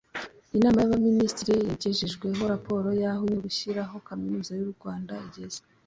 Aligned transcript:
Inama 0.55 0.77
y’Abaminisitiri 0.79 1.53
yagejejweho 1.69 2.41
raporo 2.53 2.87
y’aho 3.01 3.21
imyiteguro 3.23 3.37
yo 3.37 3.41
gushyiraho 3.45 3.93
Kaminuza 4.07 4.51
y’u 4.59 4.71
Rwanda 4.75 5.13
igeze 5.27 5.59